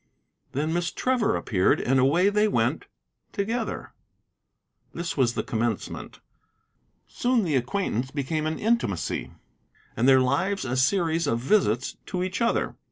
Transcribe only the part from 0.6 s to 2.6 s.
Miss Trevor appeared, and away they